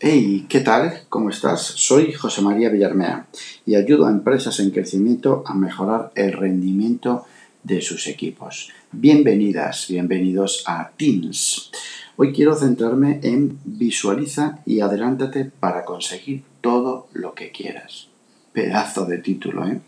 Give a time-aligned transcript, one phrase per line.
[0.00, 1.02] Hey, ¿qué tal?
[1.08, 1.60] ¿Cómo estás?
[1.60, 3.26] Soy José María Villarmea
[3.66, 7.26] y ayudo a empresas en crecimiento a mejorar el rendimiento
[7.64, 8.70] de sus equipos.
[8.92, 11.72] Bienvenidas, bienvenidos a Teams.
[12.14, 18.06] Hoy quiero centrarme en visualiza y adelántate para conseguir todo lo que quieras.
[18.52, 19.80] Pedazo de título, ¿eh?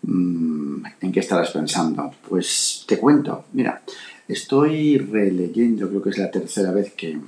[0.00, 2.10] Mm, ¿En qué estarás pensando?
[2.26, 3.44] Pues te cuento.
[3.52, 3.82] Mira,
[4.28, 7.18] estoy releyendo, creo que es la tercera vez que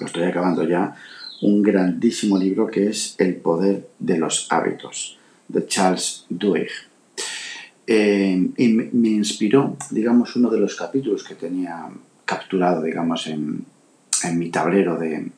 [0.00, 0.94] lo estoy acabando ya,
[1.42, 6.70] un grandísimo libro que es El poder de los hábitos, de Charles Duhigg.
[7.86, 11.90] Eh, y me inspiró, digamos, uno de los capítulos que tenía
[12.24, 13.66] capturado, digamos, en,
[14.32, 15.30] mi tablero de,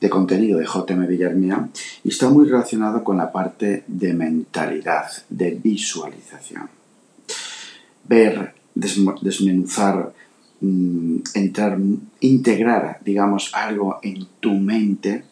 [0.00, 1.68] de contenido de JM Villarmea
[2.02, 6.68] y está muy relacionado con la parte de mentalidad, de visualización.
[8.08, 10.12] Ver, desmenuzar
[10.60, 11.78] Mm, entrar,
[12.18, 15.22] integrar, digamos, algo en tu mente,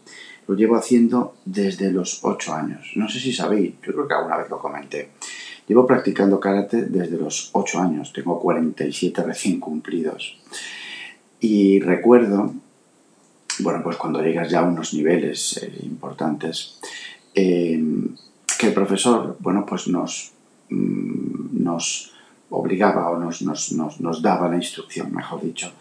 [0.47, 2.93] lo llevo haciendo desde los 8 años.
[2.95, 5.11] No sé si sabéis, yo creo que alguna vez lo comenté.
[5.67, 10.39] Llevo practicando karate desde los 8 años, tengo 47 recién cumplidos.
[11.41, 12.55] Y recuerdo,
[13.59, 16.79] bueno, pues cuando llegas ya a unos niveles eh, importantes,
[17.35, 17.83] eh,
[18.57, 20.31] que el profesor, bueno, pues nos,
[20.71, 22.13] mm, nos
[22.51, 25.73] obligaba o nos, nos, daba la instrucción, mejor dicho,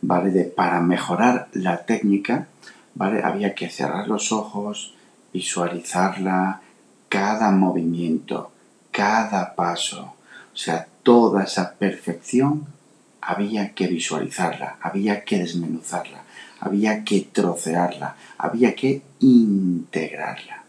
[0.00, 0.30] ¿vale?
[0.30, 2.48] De para mejorar la técnica,
[2.94, 3.22] ¿vale?
[3.22, 4.94] Había que cerrar los ojos,
[5.32, 6.60] visualizarla,
[7.08, 8.52] cada movimiento,
[8.90, 10.14] cada paso,
[10.52, 12.66] o sea, toda esa perfección
[13.20, 16.22] había que visualizarla, había que desmenuzarla,
[16.60, 20.61] había que trocearla, había que integrarla.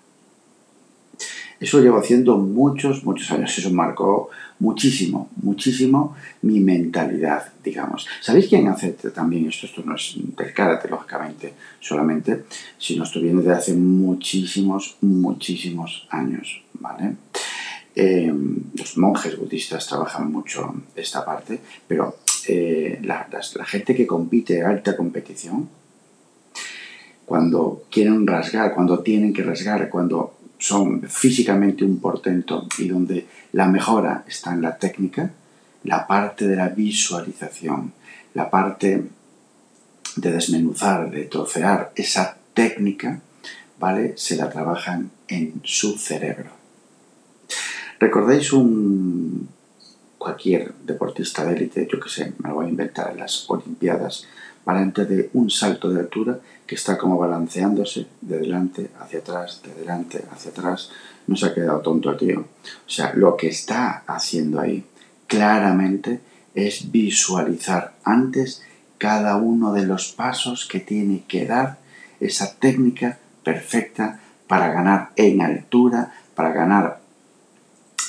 [1.63, 3.57] Eso llevo haciendo muchos, muchos años.
[3.57, 8.05] Eso marcó muchísimo, muchísimo mi mentalidad, digamos.
[8.19, 9.65] ¿Sabéis quién hace también esto?
[9.67, 12.43] Esto no es del karate, lógicamente, solamente,
[12.77, 17.15] sino esto viene de hace muchísimos, muchísimos años, ¿vale?
[17.95, 22.17] Em, los monjes budistas trabajan mucho esta parte, pero
[22.49, 25.69] eh, la, la gente que compite a alta competición,
[27.25, 33.67] cuando quieren rasgar, cuando tienen que rasgar, cuando son físicamente un portento y donde la
[33.67, 35.29] mejora está en la técnica,
[35.83, 37.91] la parte de la visualización,
[38.33, 39.03] la parte
[40.15, 43.19] de desmenuzar, de trocear esa técnica,
[43.77, 44.13] ¿vale?
[44.15, 46.51] Se la trabajan en su cerebro.
[47.99, 49.49] ¿Recordáis un
[50.17, 54.25] cualquier deportista de élite, yo que sé, me lo voy a inventar en las Olimpiadas,
[54.65, 59.73] antes de un salto de altura que está como balanceándose de delante hacia atrás, de
[59.73, 60.89] delante hacia atrás.
[61.27, 62.39] No se ha quedado tonto el tío.
[62.41, 64.83] O sea, lo que está haciendo ahí
[65.27, 66.21] claramente
[66.55, 68.63] es visualizar antes
[68.97, 71.77] cada uno de los pasos que tiene que dar
[72.19, 76.99] esa técnica perfecta para ganar en altura, para ganar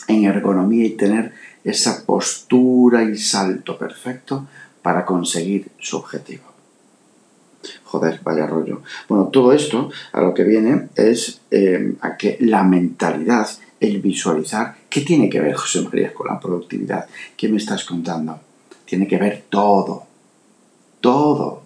[0.06, 1.32] en ergonomía y tener
[1.64, 4.46] esa postura y salto perfecto
[4.84, 6.44] para conseguir su objetivo.
[7.84, 8.82] Joder, vaya rollo.
[9.08, 13.48] Bueno, todo esto a lo que viene es eh, a que la mentalidad,
[13.80, 17.06] el visualizar, ¿qué tiene que ver, José María, con la productividad?
[17.34, 18.38] ¿Qué me estás contando?
[18.84, 20.04] Tiene que ver todo,
[21.00, 21.62] todo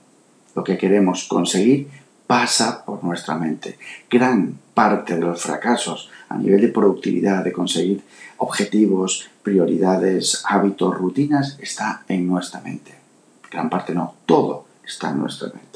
[0.55, 1.89] lo que queremos conseguir
[2.29, 3.81] pasa por nuestra mente.
[4.09, 8.05] Gran parte de los fracasos a nivel de productividad, de conseguir
[8.37, 12.98] objetivos, prioridades, hábitos, rutinas, está en nuestra mente.
[13.51, 15.69] Gran parte no, todo está en nuestra mente.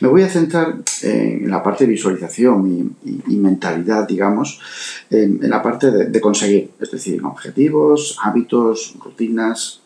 [0.00, 2.96] Me voy a centrar en la parte de visualización
[3.26, 4.60] y, mentalidad, digamos,
[5.10, 9.80] en, la parte de, conseguir, es decir, objetivos, hábitos, rutinas,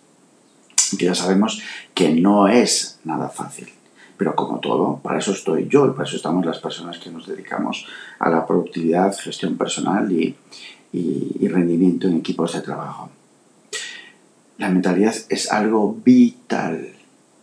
[0.98, 1.62] que ya sabemos
[1.94, 3.68] que no es nada fácil.
[4.16, 7.26] Pero como todo, para eso estoy yo y para eso estamos las personas que nos
[7.26, 7.86] dedicamos
[8.18, 10.34] a la productividad, gestión personal y
[11.48, 13.10] rendimiento en equipos de trabajo.
[14.58, 16.94] La mentalidad es algo vital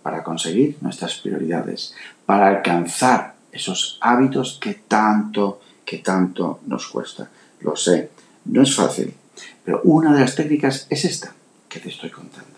[0.01, 1.93] para conseguir nuestras prioridades,
[2.25, 7.29] para alcanzar esos hábitos que tanto, que tanto nos cuesta.
[7.61, 8.09] Lo sé,
[8.45, 9.13] no es fácil,
[9.63, 11.33] pero una de las técnicas es esta
[11.69, 12.51] que te estoy contando.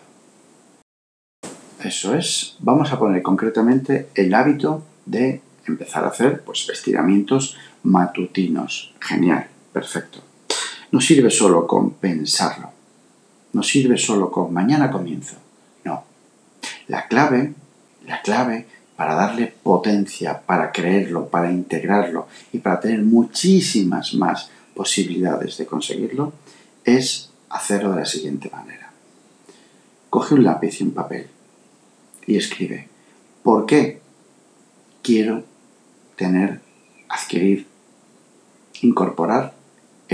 [1.82, 8.94] Eso es, vamos a poner concretamente el hábito de empezar a hacer pues, estiramientos matutinos.
[9.00, 10.20] Genial, perfecto.
[10.90, 12.70] No sirve solo con pensarlo,
[13.56, 15.36] no sirve solo con mañana comienzo.
[15.82, 16.04] No.
[16.88, 17.54] La clave,
[18.04, 18.66] la clave
[18.96, 26.34] para darle potencia, para creerlo, para integrarlo y para tener muchísimas más posibilidades de conseguirlo,
[26.84, 28.90] es hacerlo de la siguiente manera.
[30.10, 31.26] Coge un lápiz y un papel
[32.26, 32.88] y escribe,
[33.42, 34.02] ¿por qué
[35.02, 35.44] quiero
[36.16, 36.60] tener,
[37.08, 37.66] adquirir,
[38.82, 39.54] incorporar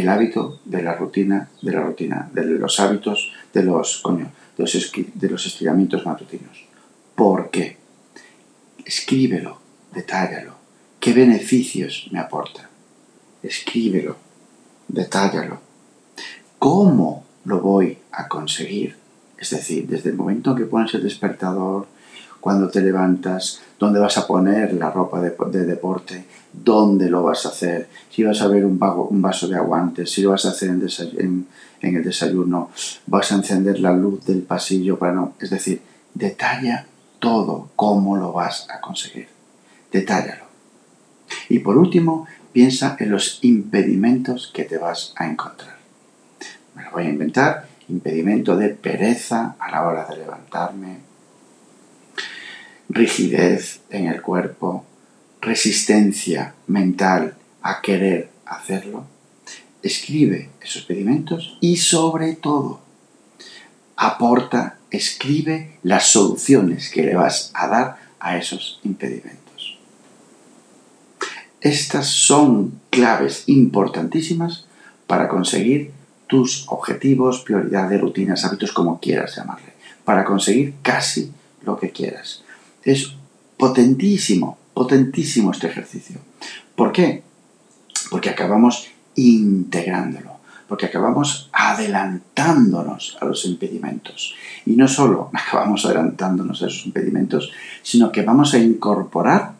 [0.02, 4.64] el hábito de la rutina, de la rutina, de los hábitos, de los, coño, de
[4.64, 6.64] los, de los estiramientos matutinos.
[7.14, 7.78] ¿Por qué?
[8.84, 9.58] Escríbelo,
[9.94, 10.54] detállalo.
[10.98, 12.68] ¿Qué beneficios me aporta?
[13.42, 14.16] Escríbelo,
[14.88, 15.60] detállalo.
[16.58, 18.96] ¿Cómo lo voy a conseguir?
[19.38, 21.86] Es decir, desde el momento en que pones el despertador,
[22.42, 27.50] cuando te levantas, dónde vas a poner la ropa de, deporte, dónde lo vas a
[27.50, 31.46] hacer, si vas a ver un, vaso de aguantes, si lo vas a hacer en,
[31.80, 32.70] en, el desayuno,
[33.06, 35.34] vas a encender la luz del pasillo para no...
[35.38, 35.82] Es decir,
[36.14, 36.84] detalla
[37.20, 39.28] todo cómo lo vas a conseguir.
[39.92, 40.46] Detállalo.
[41.48, 45.76] Y por último, piensa en los impedimentos que te vas a encontrar.
[46.74, 47.68] Me lo voy a inventar.
[47.88, 51.11] Impedimento de pereza a la hora de levantarme,
[52.88, 54.84] rigidez en el cuerpo,
[55.40, 59.04] resistencia mental a querer hacerlo.
[59.82, 62.80] Escribe esos impedimentos y sobre todo
[63.96, 69.78] aporta, escribe las soluciones que le vas a dar a esos impedimentos.
[71.60, 74.66] Estas son claves importantísimas
[75.06, 75.92] para conseguir
[76.26, 79.72] tus objetivos, prioridades, rutinas, hábitos, como quieras llamarle,
[80.04, 81.32] para conseguir casi
[81.62, 82.42] lo que quieras.
[82.84, 83.14] Es
[83.56, 86.18] potentísimo, potentísimo este ejercicio.
[86.74, 87.22] ¿Por qué?
[88.10, 90.38] Porque acabamos integrándolo,
[90.68, 94.34] porque acabamos adelantándonos a los impedimentos.
[94.66, 97.52] Y no solo acabamos adelantándonos a esos impedimentos,
[97.82, 99.54] sino que vamos a incorporar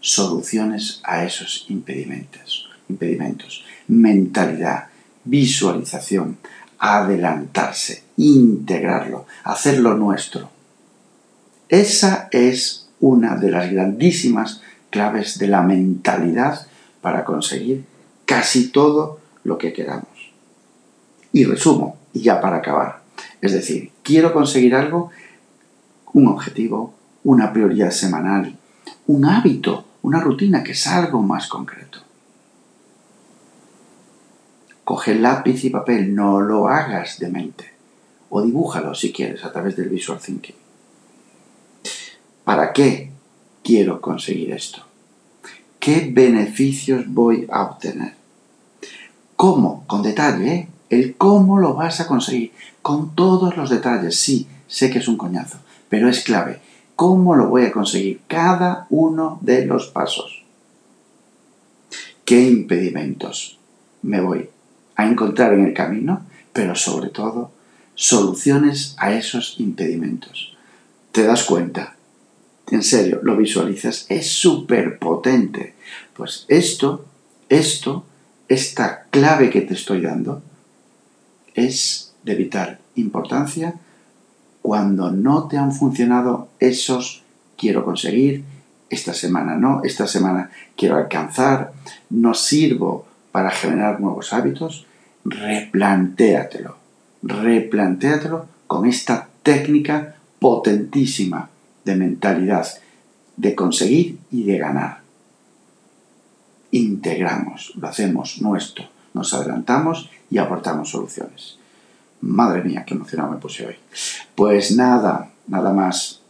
[0.00, 2.68] soluciones a esos impedimentos.
[2.88, 3.64] impedimentos.
[3.88, 4.86] Mentalidad,
[5.24, 6.38] visualización,
[6.78, 10.50] adelantarse, integrarlo, hacerlo nuestro.
[11.68, 16.66] Esa es una de las grandísimas claves de la mentalidad
[17.02, 17.84] para conseguir
[18.24, 20.08] casi todo lo que queramos.
[21.32, 23.02] Y resumo, y ya para acabar.
[23.40, 25.10] Es decir, quiero conseguir algo,
[26.12, 28.56] un objetivo, una prioridad semanal,
[29.06, 31.98] un hábito, una rutina que es algo más concreto.
[34.84, 37.72] Coge lápiz y papel, no lo hagas de mente.
[38.30, 40.67] O dibújalo si quieres a través del visual thinking.
[42.48, 43.10] ¿Para qué
[43.62, 44.78] quiero conseguir esto?
[45.78, 48.14] ¿Qué beneficios voy a obtener?
[49.36, 49.84] ¿Cómo?
[49.86, 50.68] Con detalle, ¿eh?
[50.88, 52.52] El cómo lo vas a conseguir.
[52.80, 54.16] Con todos los detalles.
[54.16, 55.58] Sí, sé que es un coñazo,
[55.90, 56.62] pero es clave.
[56.96, 58.22] ¿Cómo lo voy a conseguir?
[58.26, 60.42] Cada uno de los pasos.
[62.24, 63.58] ¿Qué impedimentos
[64.00, 64.48] me voy
[64.96, 66.22] a encontrar en el camino?
[66.54, 67.50] Pero sobre todo,
[67.94, 70.56] soluciones a esos impedimentos.
[71.12, 71.97] ¿Te das cuenta?
[72.70, 75.74] En serio, lo visualizas, es súper potente.
[76.14, 77.06] Pues esto,
[77.48, 78.04] esto,
[78.48, 80.42] esta clave que te estoy dando,
[81.54, 83.74] es de vital importancia.
[84.62, 87.22] Cuando no te han funcionado esos
[87.56, 88.44] quiero conseguir,
[88.90, 91.72] esta semana no, esta semana quiero alcanzar,
[92.10, 94.86] no sirvo para generar nuevos hábitos,
[95.24, 96.76] replantéatelo,
[97.22, 101.50] replantéatelo con esta técnica potentísima
[101.88, 102.66] de mentalidad,
[103.36, 105.00] de conseguir y de ganar.
[106.70, 111.58] Integramos, lo hacemos nuestro, nos adelantamos y aportamos soluciones.
[112.20, 113.76] Madre mía, qué emocionado me puse hoy.
[114.34, 116.20] Pues nada, nada más.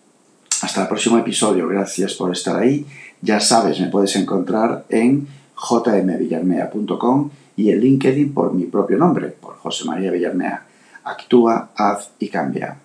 [0.62, 1.66] Hasta el próximo episodio.
[1.66, 2.86] Gracias por estar ahí.
[3.20, 9.56] Ya sabes, me puedes encontrar en jmvillarmea.com y en LinkedIn por mi propio nombre, por
[9.56, 10.66] José María Villarmea.
[11.02, 12.76] Actúa, haz y cambia.